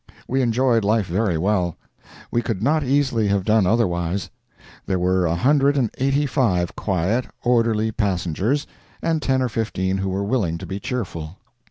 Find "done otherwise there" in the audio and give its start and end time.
3.45-4.97